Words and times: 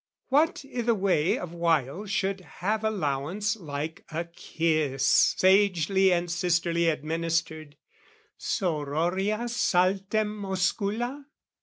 What 0.29 0.65
i' 0.75 0.81
the 0.81 0.95
way 0.95 1.37
Of 1.37 1.53
wile 1.53 2.07
should 2.07 2.39
have 2.39 2.83
allowance 2.83 3.55
like 3.55 4.03
a 4.11 4.23
kiss 4.25 5.35
Sagely 5.37 6.11
and 6.11 6.31
sisterly 6.31 6.87
administered, 6.89 7.77
Sororia 8.35 9.47
saltem 9.47 10.41
oscula? 10.43 11.25